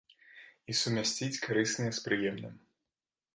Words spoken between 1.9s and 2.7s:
з прыемным.